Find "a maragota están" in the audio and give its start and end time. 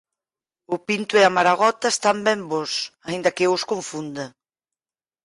1.25-2.17